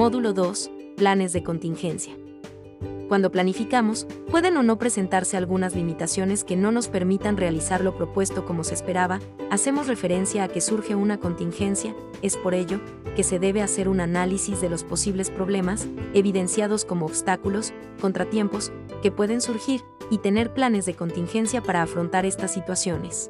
Módulo 0.00 0.32
2. 0.32 0.70
Planes 0.96 1.34
de 1.34 1.42
contingencia. 1.42 2.16
Cuando 3.08 3.30
planificamos, 3.30 4.06
pueden 4.30 4.56
o 4.56 4.62
no 4.62 4.78
presentarse 4.78 5.36
algunas 5.36 5.76
limitaciones 5.76 6.42
que 6.42 6.56
no 6.56 6.72
nos 6.72 6.88
permitan 6.88 7.36
realizar 7.36 7.82
lo 7.82 7.94
propuesto 7.94 8.46
como 8.46 8.64
se 8.64 8.72
esperaba, 8.72 9.20
hacemos 9.50 9.88
referencia 9.88 10.44
a 10.44 10.48
que 10.48 10.62
surge 10.62 10.94
una 10.94 11.20
contingencia, 11.20 11.94
es 12.22 12.38
por 12.38 12.54
ello 12.54 12.80
que 13.14 13.22
se 13.22 13.38
debe 13.38 13.60
hacer 13.60 13.90
un 13.90 14.00
análisis 14.00 14.62
de 14.62 14.70
los 14.70 14.84
posibles 14.84 15.28
problemas, 15.28 15.86
evidenciados 16.14 16.86
como 16.86 17.04
obstáculos, 17.04 17.74
contratiempos, 18.00 18.72
que 19.02 19.12
pueden 19.12 19.42
surgir, 19.42 19.82
y 20.10 20.16
tener 20.16 20.54
planes 20.54 20.86
de 20.86 20.94
contingencia 20.94 21.60
para 21.60 21.82
afrontar 21.82 22.24
estas 22.24 22.54
situaciones. 22.54 23.28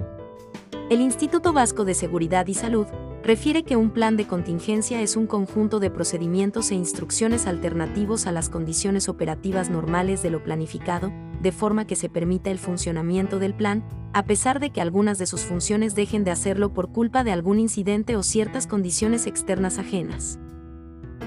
El 0.88 1.00
Instituto 1.00 1.52
Vasco 1.52 1.84
de 1.84 1.94
Seguridad 1.94 2.46
y 2.46 2.54
Salud 2.54 2.86
refiere 3.22 3.62
que 3.64 3.76
un 3.76 3.90
plan 3.90 4.16
de 4.16 4.26
contingencia 4.26 5.02
es 5.02 5.16
un 5.16 5.26
conjunto 5.26 5.78
de 5.78 5.90
procedimientos 5.90 6.70
e 6.70 6.74
instrucciones 6.74 7.46
alternativos 7.46 8.26
a 8.26 8.32
las 8.32 8.48
condiciones 8.48 9.08
operativas 9.08 9.70
normales 9.70 10.22
de 10.22 10.30
lo 10.30 10.42
planificado, 10.42 11.12
de 11.40 11.52
forma 11.52 11.86
que 11.86 11.96
se 11.96 12.08
permita 12.08 12.50
el 12.50 12.58
funcionamiento 12.58 13.38
del 13.38 13.54
plan, 13.54 13.84
a 14.12 14.24
pesar 14.24 14.60
de 14.60 14.70
que 14.70 14.80
algunas 14.80 15.18
de 15.18 15.26
sus 15.26 15.42
funciones 15.42 15.94
dejen 15.94 16.24
de 16.24 16.30
hacerlo 16.30 16.72
por 16.72 16.92
culpa 16.92 17.24
de 17.24 17.32
algún 17.32 17.58
incidente 17.58 18.16
o 18.16 18.22
ciertas 18.22 18.66
condiciones 18.66 19.26
externas 19.26 19.78
ajenas. 19.78 20.38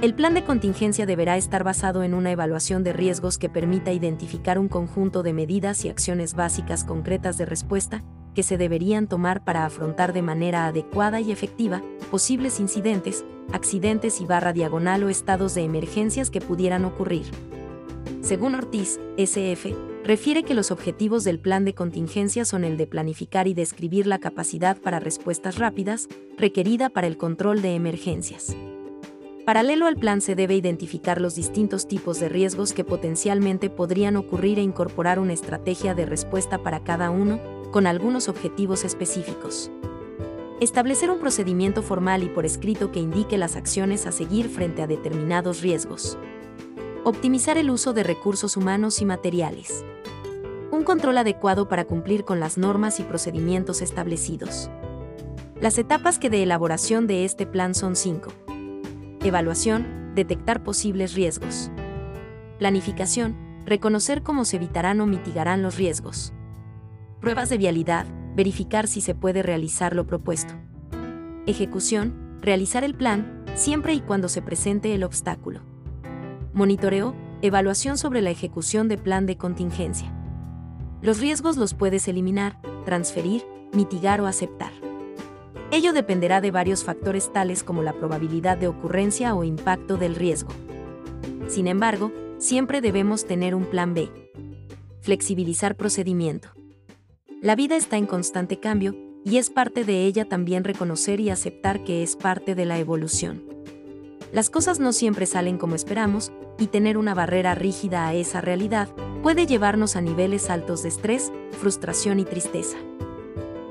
El 0.02 0.16
plan 0.16 0.33
de 0.33 0.44
contingencia 0.44 1.05
deberá 1.05 1.38
estar 1.38 1.63
basado 1.63 2.03
en 2.03 2.13
una 2.13 2.31
evaluación 2.31 2.83
de 2.83 2.91
riesgos 2.91 3.38
que 3.38 3.49
permita 3.49 3.94
identificar 3.94 4.59
un 4.59 4.67
conjunto 4.67 5.23
de 5.23 5.31
medidas 5.31 5.85
y 5.85 5.89
acciones 5.89 6.33
básicas 6.33 6.83
concretas 6.83 7.38
de 7.38 7.45
respuesta, 7.45 8.03
que 8.33 8.43
se 8.43 8.57
deberían 8.57 9.07
tomar 9.07 9.43
para 9.43 9.65
afrontar 9.65 10.13
de 10.13 10.21
manera 10.21 10.65
adecuada 10.67 11.21
y 11.21 11.31
efectiva 11.31 11.81
posibles 12.11 12.59
incidentes, 12.59 13.25
accidentes 13.51 14.21
y 14.21 14.25
barra 14.25 14.53
diagonal 14.53 15.03
o 15.03 15.09
estados 15.09 15.55
de 15.55 15.63
emergencias 15.63 16.30
que 16.30 16.41
pudieran 16.41 16.85
ocurrir. 16.85 17.25
Según 18.21 18.55
Ortiz, 18.55 18.99
SF, 19.17 19.75
refiere 20.03 20.43
que 20.43 20.53
los 20.53 20.71
objetivos 20.71 21.23
del 21.23 21.39
plan 21.39 21.66
de 21.66 21.73
contingencia 21.73 22.45
son 22.45 22.63
el 22.63 22.77
de 22.77 22.88
planificar 22.88 23.47
y 23.47 23.53
describir 23.53 24.08
la 24.08 24.19
capacidad 24.19 24.77
para 24.77 24.99
respuestas 24.99 25.58
rápidas 25.58 26.08
requerida 26.38 26.89
para 26.89 27.08
el 27.08 27.17
control 27.17 27.61
de 27.61 27.75
emergencias. 27.75 28.55
Paralelo 29.45 29.88
al 29.88 29.97
plan 29.97 30.21
se 30.21 30.36
debe 30.36 30.55
identificar 30.55 31.19
los 31.19 31.36
distintos 31.36 31.86
tipos 31.86 32.17
de 32.21 32.30
riesgos 32.30 32.71
que 32.71 32.86
potencialmente 32.86 33.69
podrían 33.69 34.15
ocurrir 34.15 34.58
e 34.58 34.61
incorporar 34.61 35.19
una 35.19 35.33
estrategia 35.33 35.93
de 35.93 36.05
respuesta 36.05 36.63
para 36.63 36.86
cada 36.86 37.09
uno, 37.09 37.41
con 37.73 37.88
algunos 37.88 38.29
objetivos 38.29 38.85
específicos. 38.85 39.71
Establecer 40.61 41.09
un 41.09 41.19
procedimiento 41.19 41.81
formal 41.81 42.21
y 42.21 42.30
por 42.30 42.45
escrito 42.45 42.91
que 42.91 42.99
indique 42.99 43.35
las 43.38 43.55
acciones 43.55 44.05
a 44.05 44.11
seguir 44.11 44.47
frente 44.47 44.83
a 44.83 44.88
determinados 44.88 45.61
riesgos. 45.61 46.17
Optimizar 47.03 47.57
el 47.57 47.71
uso 47.71 47.91
de 47.91 48.03
recursos 48.03 48.55
humanos 48.57 49.02
y 49.02 49.05
materiales. 49.05 49.83
Un 50.71 50.83
control 50.83 51.17
adecuado 51.17 51.67
para 51.67 51.85
cumplir 51.85 52.23
con 52.23 52.39
las 52.39 52.59
normas 52.59 52.99
y 52.99 53.03
procedimientos 53.03 53.81
establecidos. 53.81 54.69
Las 55.59 55.80
etapas 55.80 56.19
que 56.19 56.30
de 56.30 56.43
elaboración 56.43 57.08
de 57.08 57.25
este 57.25 57.47
plan 57.47 57.73
son 57.73 57.95
cinco. 57.95 58.31
Evaluación, 59.23 60.13
detectar 60.13 60.63
posibles 60.63 61.15
riesgos. 61.15 61.71
Planificación, 62.59 63.35
reconocer 63.65 64.21
cómo 64.21 64.45
se 64.45 64.58
evitarán 64.58 65.02
o 65.02 65.08
mitigarán 65.08 65.63
los 65.63 65.75
riesgos 65.75 66.33
pruebas 67.23 67.47
de 67.47 67.57
vialidad, 67.57 68.05
verificar 68.35 68.85
si 68.85 68.99
se 68.99 69.16
puede 69.16 69.43
realizar 69.43 69.95
lo 69.95 70.05
propuesto. 70.05 70.55
Ejecución, 71.47 72.38
realizar 72.41 72.83
el 72.83 72.95
plan, 72.95 73.45
siempre 73.55 73.93
y 73.93 74.02
cuando 74.02 74.27
se 74.27 74.41
presente 74.41 74.93
el 74.93 75.05
obstáculo. 75.05 75.61
Monitoreo, 76.53 77.15
evaluación 77.41 77.97
sobre 77.97 78.21
la 78.21 78.30
ejecución 78.30 78.89
de 78.89 78.98
plan 78.98 79.25
de 79.25 79.37
contingencia. 79.37 80.14
Los 81.02 81.21
riesgos 81.21 81.55
los 81.55 81.73
puedes 81.73 82.09
eliminar, 82.09 82.59
transferir, 82.83 83.45
mitigar 83.71 84.19
o 84.19 84.27
aceptar. 84.27 84.73
Ello 85.71 85.93
dependerá 85.93 86.42
de 86.42 86.52
varios 86.52 86.83
factores 86.83 87.31
tales 87.31 87.64
como 87.64 87.83
la 87.83 87.93
probabilidad 87.93 88.58
de 88.58 88.67
ocurrencia 88.67 89.33
o 89.33 89.45
impacto 89.45 89.95
del 89.95 90.15
riesgo. 90.15 90.52
Sin 91.48 91.67
embargo, 91.67 92.11
siempre 92.37 92.81
debemos 92.81 93.25
tener 93.25 93.55
un 93.55 93.64
plan 93.64 93.93
B. 93.93 94.11
Flexibilizar 94.99 95.77
procedimiento. 95.77 96.49
La 97.43 97.58
vida 97.58 97.76
está 97.76 97.98
en 97.98 98.05
constante 98.05 98.61
cambio, 98.61 98.95
y 99.26 99.36
es 99.36 99.49
parte 99.49 99.83
de 99.83 100.05
ella 100.05 100.23
también 100.23 100.64
reconocer 100.64 101.20
y 101.20 101.30
aceptar 101.30 101.83
que 101.83 102.02
es 102.02 102.15
parte 102.15 102.55
de 102.55 102.64
la 102.64 102.80
evolución. 102.80 103.43
Las 104.31 104.49
cosas 104.49 104.80
no 104.80 104.93
siempre 104.93 105.26
salen 105.26 105.58
como 105.58 105.76
esperamos, 105.76 106.31
y 106.58 106.67
tener 106.67 106.98
una 106.98 107.14
barrera 107.14 107.54
rígida 107.54 108.08
a 108.08 108.14
esa 108.14 108.39
realidad 108.39 108.87
puede 109.21 109.45
llevarnos 109.45 109.98
a 109.98 110.02
niveles 110.02 110.49
altos 110.49 110.83
de 110.83 110.89
estrés, 110.89 111.33
frustración 111.59 112.21
y 112.21 112.23
tristeza. 112.23 112.77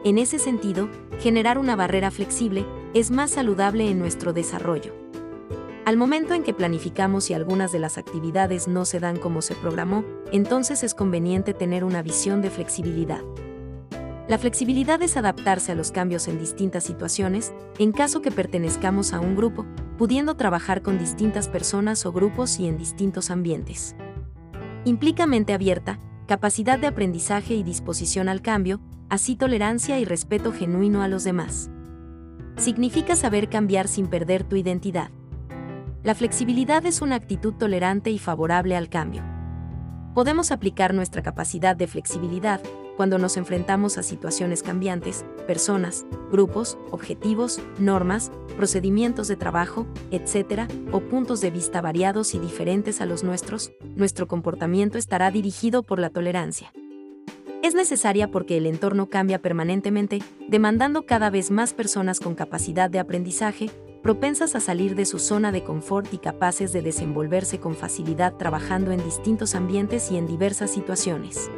En 0.05 0.19
ese 0.19 0.39
sentido, 0.39 0.91
generar 1.21 1.57
una 1.57 1.75
barrera 1.75 2.11
flexible 2.11 2.67
es 2.93 3.11
más 3.11 3.31
saludable 3.31 3.89
en 3.89 3.99
nuestro 3.99 4.35
desarrollo. 4.35 4.93
Al 5.87 5.97
momento 5.97 6.35
en 6.35 6.43
que 6.43 6.53
planificamos 6.53 7.31
y 7.31 7.35
algunas 7.35 7.73
de 7.73 7.79
las 7.79 7.97
actividades 7.97 8.69
no 8.69 8.85
se 8.85 9.01
dan 9.01 9.17
como 9.17 9.41
se 9.41 9.55
programó, 9.55 10.05
entonces 10.31 10.83
es 10.83 10.93
conveniente 10.93 11.55
tener 11.55 11.85
una 11.85 12.03
visión 12.03 12.43
de 12.43 12.51
flexibilidad. 12.51 13.23
La 14.33 14.39
flexibilidad 14.39 15.03
es 15.03 15.19
adaptarse 15.19 15.73
a 15.73 15.75
los 15.75 15.91
cambios 15.91 16.27
en 16.27 16.39
distintas 16.39 16.85
situaciones, 16.85 17.53
en 17.79 17.93
caso 17.93 18.23
que 18.23 18.31
pertenezcamos 18.31 19.13
a 19.13 19.21
un 19.21 19.37
grupo, 19.37 19.67
pudiendo 19.99 20.37
trabajar 20.37 20.81
con 20.81 20.99
distintas 20.99 21.51
personas 21.51 22.07
o 22.07 22.13
grupos 22.13 22.59
y 22.59 22.67
en 22.67 22.79
distintos 22.79 23.31
ambientes. 23.31 23.95
Implica 24.87 25.27
mente 25.27 25.53
abierta, 25.53 26.01
capacidad 26.27 26.79
de 26.79 26.87
aprendizaje 26.87 27.53
y 27.53 27.63
disposición 27.63 28.31
al 28.31 28.41
cambio, 28.41 28.81
así 29.11 29.37
tolerancia 29.37 30.01
y 30.01 30.07
respeto 30.07 30.51
genuino 30.51 31.03
a 31.03 31.09
los 31.09 31.25
demás. 31.25 31.71
Significa 32.57 33.17
saber 33.17 33.51
cambiar 33.51 33.87
sin 33.87 34.07
perder 34.07 34.45
tu 34.45 34.57
identidad. 34.57 35.11
La 36.05 36.15
flexibilidad 36.15 36.87
es 36.87 37.03
una 37.03 37.17
actitud 37.17 37.53
tolerante 37.53 38.11
y 38.11 38.19
favorable 38.19 38.77
al 38.77 38.89
cambio. 38.89 39.23
Podemos 40.15 40.53
aplicar 40.53 40.95
nuestra 40.95 41.23
capacidad 41.23 41.77
de 41.77 41.87
flexibilidad 41.87 42.63
cuando 42.97 43.19
nos 43.19 43.37
enfrentamos 43.37 43.99
a 43.99 44.03
situaciones 44.03 44.63
cambiantes, 44.63 45.25
personas, 45.47 46.05
grupos, 46.31 46.79
objetivos, 46.91 47.61
normas, 47.79 48.31
procedimientos 48.57 49.29
de 49.29 49.37
trabajo, 49.37 49.87
etc., 50.11 50.71
o 50.93 51.01
puntos 51.01 51.41
de 51.41 51.51
vista 51.51 51.81
variados 51.81 52.35
y 52.35 52.39
diferentes 52.39 53.01
a 53.01 53.07
los 53.07 53.25
nuestros, 53.25 53.73
nuestro 53.97 54.29
comportamiento 54.29 54.99
estará 54.99 55.31
dirigido 55.31 55.83
por 55.83 55.99
la 55.99 56.11
tolerancia. 56.11 56.73
Es 57.63 57.75
necesaria 57.75 58.29
porque 58.29 58.57
el 58.57 58.67
entorno 58.67 59.07
cambia 59.09 59.41
permanentemente, 59.41 60.21
demandando 60.49 61.07
cada 61.07 61.31
vez 61.31 61.53
más 61.53 61.75
personas 61.75 62.19
con 62.19 62.35
capacidad 62.35 62.91
de 62.91 62.99
aprendizaje, 62.99 63.71
propensas 64.03 64.57
a 64.57 64.61
salir 64.61 64.97
de 64.97 65.05
su 65.05 65.21
zona 65.21 65.53
de 65.53 65.63
confort 65.63 66.13
y 66.13 66.19
capaces 66.19 66.73
de 66.73 66.83
desenvolverse 66.83 67.61
con 67.61 67.77
facilidad 67.77 68.35
trabajando 68.37 68.91
en 68.91 69.05
distintos 69.05 69.55
ambientes 69.55 70.11
y 70.11 70.17
en 70.17 70.27
diversas 70.27 70.73
situaciones. 70.73 71.53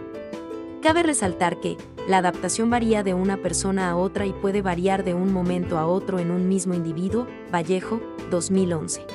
Cabe 0.84 1.02
resaltar 1.02 1.60
que, 1.60 1.78
la 2.08 2.18
adaptación 2.18 2.68
varía 2.68 3.02
de 3.02 3.14
una 3.14 3.38
persona 3.38 3.88
a 3.88 3.96
otra 3.96 4.26
y 4.26 4.34
puede 4.34 4.60
variar 4.60 5.02
de 5.02 5.14
un 5.14 5.32
momento 5.32 5.78
a 5.78 5.86
otro 5.86 6.18
en 6.18 6.30
un 6.30 6.46
mismo 6.46 6.74
individuo, 6.74 7.26
Vallejo, 7.50 8.02
2011. 8.30 9.06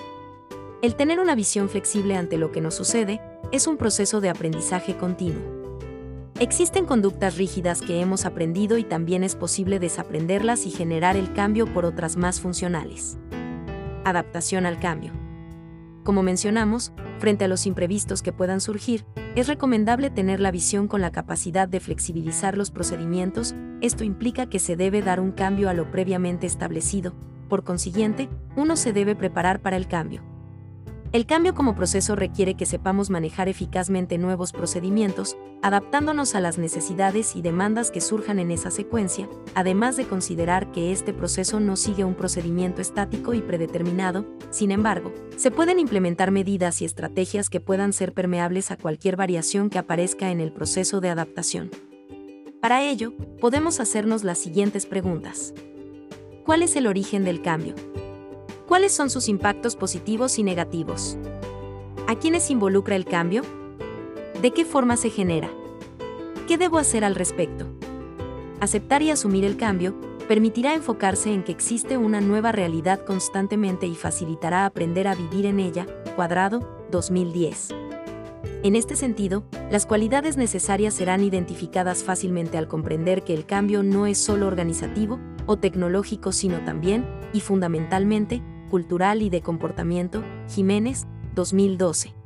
El 0.82 0.96
tener 0.96 1.20
una 1.20 1.36
visión 1.36 1.70
flexible 1.70 2.16
ante 2.16 2.40
lo 2.40 2.52
que 2.52 2.60
nos 2.60 2.74
sucede 2.74 3.22
es 3.52 3.68
un 3.68 3.78
proceso 3.78 4.20
de 4.20 4.30
aprendizaje 4.30 4.98
continuo. 4.98 5.78
Existen 6.40 6.88
conductas 6.88 7.38
rígidas 7.38 7.84
que 7.84 8.02
hemos 8.02 8.26
aprendido 8.26 8.80
y 8.80 8.84
también 8.84 9.24
es 9.24 9.36
posible 9.36 9.78
desaprenderlas 9.78 10.66
y 10.66 10.72
generar 10.72 11.18
el 11.18 11.34
cambio 11.34 11.72
por 11.72 11.86
otras 11.86 12.18
más 12.18 12.42
funcionales. 12.42 13.20
Adaptación 14.06 14.66
al 14.66 14.80
cambio. 14.80 15.29
Como 16.10 16.24
mencionamos, 16.24 16.92
frente 17.20 17.46
a 17.46 17.48
los 17.48 17.68
imprevistos 17.68 18.24
que 18.24 18.34
puedan 18.34 18.62
surgir, 18.62 19.06
es 19.36 19.46
recomendable 19.46 20.10
tener 20.10 20.40
la 20.40 20.50
visión 20.50 20.88
con 20.88 21.02
la 21.02 21.12
capacidad 21.12 21.68
de 21.68 21.80
flexibilizar 21.80 22.58
los 22.58 22.72
procedimientos, 22.72 23.54
esto 23.80 24.04
implica 24.04 24.50
que 24.50 24.58
se 24.58 24.76
debe 24.76 25.04
dar 25.04 25.20
un 25.20 25.32
cambio 25.32 25.70
a 25.70 25.76
lo 25.76 25.92
previamente 25.92 26.48
establecido, 26.48 27.14
por 27.48 27.64
consiguiente, 27.64 28.28
uno 28.56 28.76
se 28.76 28.92
debe 28.92 29.16
preparar 29.16 29.62
para 29.62 29.78
el 29.78 29.88
cambio. 29.88 30.24
El 31.12 31.28
cambio 31.28 31.54
como 31.54 31.76
proceso 31.76 32.16
requiere 32.16 32.56
que 32.56 32.66
sepamos 32.66 33.12
manejar 33.12 33.48
eficazmente 33.48 34.18
nuevos 34.18 34.52
procedimientos, 34.52 35.38
adaptándonos 35.62 36.36
a 36.36 36.40
las 36.40 36.58
necesidades 36.58 37.36
y 37.36 37.42
demandas 37.42 37.92
que 37.92 38.02
surjan 38.02 38.40
en 38.40 38.52
esa 38.52 38.72
secuencia, 38.72 39.30
además 39.56 39.98
de 39.98 40.06
considerar 40.06 40.72
que 40.72 40.92
este 40.92 41.14
proceso 41.14 41.60
no 41.60 41.76
sigue 41.76 42.04
un 42.04 42.16
procedimiento 42.16 42.82
estático 42.82 43.34
y 43.34 43.42
predeterminado, 43.42 44.26
sin 44.52 44.72
embargo, 44.72 45.14
se 45.36 45.52
pueden 45.52 45.80
implementar 45.80 46.32
medidas 46.32 46.82
y 46.82 46.86
estrategias 46.86 47.50
que 47.50 47.60
puedan 47.60 47.94
ser 47.94 48.14
permeables 48.14 48.72
a 48.72 48.78
cualquier 48.78 49.16
variación 49.16 49.70
que 49.70 49.80
aparezca 49.80 50.32
en 50.32 50.40
el 50.40 50.52
proceso 50.52 51.02
de 51.02 51.10
adaptación. 51.10 51.72
Para 52.62 52.84
ello, 52.84 53.14
podemos 53.40 53.80
hacernos 53.80 54.24
las 54.24 54.38
siguientes 54.38 54.86
preguntas. 54.86 55.54
¿Cuál 56.46 56.64
es 56.64 56.76
el 56.76 56.88
origen 56.88 57.24
del 57.24 57.42
cambio? 57.42 57.76
¿Cuáles 58.68 58.92
son 58.92 59.10
sus 59.10 59.30
impactos 59.30 59.76
positivos 59.76 60.40
y 60.40 60.44
negativos? 60.44 61.18
¿A 62.08 62.16
quiénes 62.16 62.50
involucra 62.50 62.96
el 62.96 63.06
cambio? 63.06 63.44
¿De 64.42 64.52
qué 64.52 64.64
forma 64.64 64.96
se 64.96 65.10
genera? 65.10 65.50
¿Qué 66.48 66.58
debo 66.58 66.78
hacer 66.78 67.04
al 67.04 67.16
respecto? 67.16 67.66
Aceptar 68.62 69.02
y 69.02 69.12
asumir 69.12 69.44
el 69.44 69.58
cambio 69.58 69.96
permitirá 70.30 70.74
enfocarse 70.74 71.34
en 71.34 71.44
que 71.44 71.52
existe 71.52 71.98
una 71.98 72.22
nueva 72.22 72.54
realidad 72.54 73.04
constantemente 73.04 73.86
y 73.86 73.96
facilitará 73.96 74.66
aprender 74.66 75.10
a 75.10 75.16
vivir 75.16 75.46
en 75.46 75.60
ella. 75.60 75.86
Cuadrado, 76.16 76.86
2010. 76.90 77.70
En 78.64 78.78
este 78.78 78.96
sentido, 78.96 79.44
las 79.70 79.86
cualidades 79.86 80.38
necesarias 80.38 80.94
serán 80.94 81.22
identificadas 81.22 82.06
fácilmente 82.06 82.58
al 82.58 82.70
comprender 82.70 83.26
que 83.26 83.34
el 83.34 83.46
cambio 83.46 83.84
no 83.84 84.06
es 84.06 84.20
solo 84.20 84.48
organizativo 84.48 85.20
o 85.48 85.58
tecnológico, 85.58 86.32
sino 86.32 86.64
también, 86.64 87.06
y 87.34 87.42
fundamentalmente, 87.42 88.42
cultural 88.70 89.22
y 89.22 89.30
de 89.30 89.42
comportamiento. 89.42 90.24
Jiménez, 90.48 91.08
2012. 91.36 92.19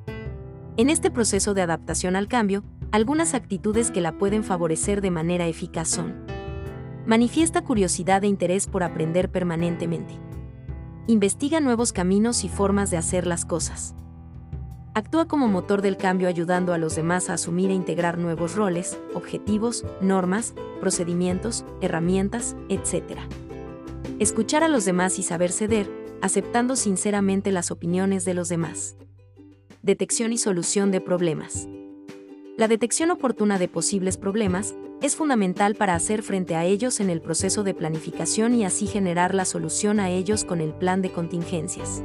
En 0.75 0.89
este 0.89 1.11
proceso 1.11 1.53
de 1.53 1.61
adaptación 1.61 2.15
al 2.15 2.27
cambio, 2.27 2.63
algunas 2.91 3.35
actitudes 3.35 3.91
que 3.91 4.01
la 4.01 4.17
pueden 4.17 4.43
favorecer 4.43 5.01
de 5.01 5.11
manera 5.11 5.45
eficaz 5.45 5.87
son 5.87 6.25
Manifiesta 7.05 7.63
curiosidad 7.63 8.23
e 8.23 8.27
interés 8.27 8.65
por 8.65 8.81
aprender 8.81 9.29
permanentemente. 9.29 10.15
Investiga 11.05 11.59
nuevos 11.59 11.93
caminos 11.93 12.43
y 12.43 12.49
formas 12.49 12.89
de 12.89 12.97
hacer 12.97 13.27
las 13.27 13.45
cosas. 13.45 13.93
Actúa 14.95 15.27
como 15.27 15.47
motor 15.47 15.83
del 15.83 15.97
cambio 15.97 16.27
ayudando 16.27 16.73
a 16.73 16.79
los 16.79 16.95
demás 16.95 17.29
a 17.29 17.33
asumir 17.33 17.69
e 17.69 17.73
integrar 17.73 18.17
nuevos 18.17 18.55
roles, 18.55 18.97
objetivos, 19.13 19.85
normas, 20.01 20.55
procedimientos, 20.79 21.65
herramientas, 21.81 22.55
etc. 22.69 23.19
Escuchar 24.17 24.63
a 24.63 24.69
los 24.69 24.85
demás 24.85 25.19
y 25.19 25.23
saber 25.23 25.51
ceder, 25.51 25.91
aceptando 26.21 26.75
sinceramente 26.75 27.51
las 27.51 27.69
opiniones 27.69 28.25
de 28.25 28.33
los 28.33 28.49
demás. 28.49 28.95
Detección 29.83 30.31
y 30.31 30.37
solución 30.37 30.91
de 30.91 31.01
problemas. 31.01 31.67
La 32.55 32.69
detección 32.69 33.11
oportuna 33.11 33.59
de 33.59 33.67
posibles 33.67 34.15
problemas 34.15 34.75
es 35.01 35.17
fundamental 35.17 35.75
para 35.75 35.93
hacer 35.93 36.23
frente 36.23 36.55
a 36.55 36.63
ellos 36.63 37.01
en 37.01 37.09
el 37.09 37.19
proceso 37.19 37.65
de 37.65 37.73
planificación 37.73 38.55
y 38.55 38.63
así 38.63 38.87
generar 38.87 39.35
la 39.35 39.43
solución 39.43 39.99
a 39.99 40.09
ellos 40.09 40.45
con 40.45 40.61
el 40.61 40.73
plan 40.73 41.01
de 41.01 41.11
contingencias. 41.11 42.01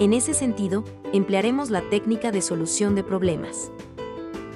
En 0.00 0.12
ese 0.12 0.34
sentido, 0.34 0.82
emplearemos 1.12 1.70
la 1.70 1.88
técnica 1.90 2.32
de 2.32 2.42
solución 2.42 2.96
de 2.96 3.04
problemas. 3.04 3.70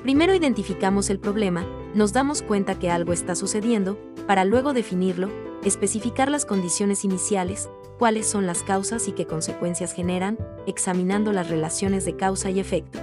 Primero 0.03 0.35
identificamos 0.35 1.11
el 1.11 1.21
problema, 1.21 1.65
nos 1.95 2.13
damos 2.13 2.43
cuenta 2.43 2.77
que 2.81 2.91
algo 2.91 3.13
está 3.13 3.37
sucediendo, 3.37 3.97
para 4.27 4.45
luego 4.45 4.73
definirlo, 4.73 5.31
especificar 5.65 6.33
las 6.33 6.47
condiciones 6.47 7.05
iniciales, 7.05 7.71
cuáles 7.99 8.29
son 8.29 8.47
las 8.47 8.63
causas 8.63 9.09
y 9.09 9.13
qué 9.13 9.27
consecuencias 9.27 9.93
generan, 9.93 10.39
examinando 10.67 11.33
las 11.33 11.49
relaciones 11.49 12.05
de 12.05 12.17
causa 12.17 12.51
y 12.51 12.61
efecto. 12.61 12.99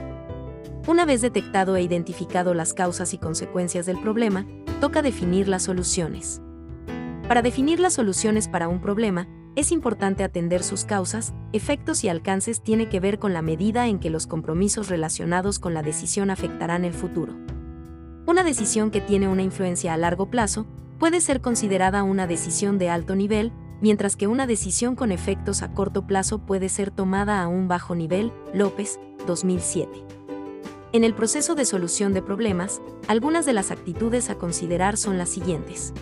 Una 0.87 1.05
vez 1.05 1.21
detectado 1.21 1.75
e 1.75 1.83
identificado 1.83 2.53
las 2.53 2.73
causas 2.73 3.13
y 3.13 3.17
consecuencias 3.17 3.85
del 3.85 3.99
problema, 4.01 4.45
toca 4.79 5.01
definir 5.01 5.47
las 5.47 5.63
soluciones. 5.63 6.41
Para 7.27 7.41
definir 7.41 7.79
las 7.79 7.93
soluciones 7.93 8.47
para 8.47 8.67
un 8.67 8.81
problema, 8.81 9.27
es 9.55 9.71
importante 9.71 10.23
atender 10.23 10.63
sus 10.63 10.85
causas, 10.85 11.33
efectos 11.53 12.03
y 12.03 12.09
alcances 12.09 12.61
tiene 12.61 12.89
que 12.89 12.99
ver 12.99 13.19
con 13.19 13.33
la 13.33 13.41
medida 13.41 13.87
en 13.87 13.99
que 13.99 14.09
los 14.09 14.25
compromisos 14.25 14.89
relacionados 14.89 15.59
con 15.59 15.73
la 15.73 15.83
decisión 15.83 16.29
afectarán 16.29 16.85
el 16.85 16.93
futuro. 16.93 17.35
Una 18.25 18.43
decisión 18.43 18.91
que 18.91 19.01
tiene 19.01 19.27
una 19.27 19.43
influencia 19.43 19.93
a 19.93 19.97
largo 19.97 20.29
plazo 20.29 20.65
puede 20.99 21.19
ser 21.21 21.41
considerada 21.41 22.03
una 22.03 22.27
decisión 22.27 22.77
de 22.77 22.89
alto 22.89 23.15
nivel, 23.15 23.51
mientras 23.81 24.15
que 24.15 24.27
una 24.27 24.47
decisión 24.47 24.95
con 24.95 25.11
efectos 25.11 25.61
a 25.61 25.73
corto 25.73 26.07
plazo 26.07 26.39
puede 26.39 26.69
ser 26.69 26.91
tomada 26.91 27.41
a 27.41 27.47
un 27.47 27.67
bajo 27.67 27.95
nivel. 27.95 28.31
López, 28.53 28.99
2007. 29.27 29.89
En 30.93 31.03
el 31.03 31.13
proceso 31.13 31.55
de 31.55 31.65
solución 31.65 32.13
de 32.13 32.21
problemas, 32.21 32.81
algunas 33.07 33.45
de 33.45 33.53
las 33.53 33.71
actitudes 33.71 34.29
a 34.29 34.35
considerar 34.35 34.97
son 34.97 35.17
las 35.17 35.29
siguientes. 35.29 35.93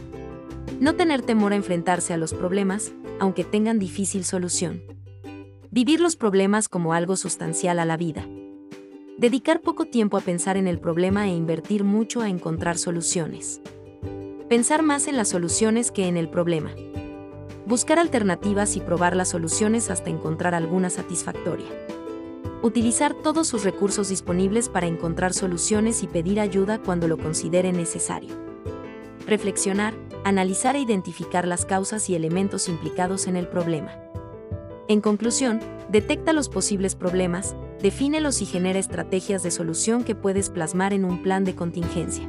No 0.80 0.96
tener 0.96 1.22
temor 1.22 1.54
a 1.54 1.58
enfrentarse 1.58 2.14
a 2.14 2.18
los 2.18 2.34
problemas, 2.34 2.92
aunque 3.20 3.44
tengan 3.44 3.80
difícil 3.80 4.24
solución. 4.24 4.84
Vivir 5.72 6.00
los 6.00 6.16
problemas 6.16 6.68
como 6.70 6.94
algo 6.94 7.16
sustancial 7.16 7.80
a 7.80 7.86
la 7.86 7.98
vida. 7.98 8.26
Dedicar 9.20 9.62
poco 9.62 9.86
tiempo 9.86 10.18
a 10.18 10.22
pensar 10.22 10.58
en 10.58 10.68
el 10.68 10.80
problema 10.80 11.28
e 11.28 11.36
invertir 11.36 11.84
mucho 11.84 12.22
a 12.22 12.30
encontrar 12.30 12.78
soluciones. 12.78 13.62
Pensar 14.48 14.82
más 14.82 15.08
en 15.08 15.18
las 15.18 15.28
soluciones 15.28 15.92
que 15.92 16.08
en 16.08 16.18
el 16.18 16.30
problema. 16.30 16.72
Buscar 17.70 18.00
alternativas 18.00 18.76
y 18.78 18.80
probar 18.80 19.16
las 19.16 19.30
soluciones 19.30 19.92
hasta 19.92 20.10
encontrar 20.10 20.56
alguna 20.56 20.90
satisfactoria. 20.90 21.68
Utilizar 22.64 23.14
todos 23.14 23.48
sus 23.48 23.64
recursos 23.64 24.10
disponibles 24.10 24.70
para 24.70 24.88
encontrar 24.88 25.34
soluciones 25.34 26.02
y 26.02 26.08
pedir 26.08 26.40
ayuda 26.40 26.80
cuando 26.80 27.08
lo 27.08 27.20
considere 27.20 27.72
necesario. 27.72 28.34
Reflexionar, 29.28 29.94
analizar 30.24 30.76
e 30.78 30.80
identificar 30.80 31.48
las 31.48 31.68
causas 31.68 32.10
y 32.10 32.16
elementos 32.16 32.70
implicados 32.70 33.28
en 33.28 33.36
el 33.36 33.48
problema. 33.48 33.92
En 34.88 35.00
conclusión, 35.00 35.60
detecta 35.92 36.34
los 36.34 36.50
posibles 36.50 36.96
problemas, 36.96 37.56
defínelos 37.84 38.42
y 38.42 38.48
genera 38.48 38.80
estrategias 38.80 39.44
de 39.44 39.52
solución 39.52 40.04
que 40.04 40.16
puedes 40.16 40.50
plasmar 40.50 40.92
en 40.92 41.06
un 41.06 41.22
plan 41.22 41.44
de 41.44 41.54
contingencia. 41.54 42.28